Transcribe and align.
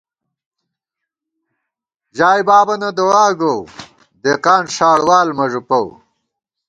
ژائے 2.17 2.41
بابَنہ 2.47 2.89
دُعاگوؤ، 2.97 3.59
دېقان 4.21 4.63
ݭاڑ 4.75 4.99
وال 5.07 5.29
مہ 5.37 5.45
ݫُوپَو 5.51 5.81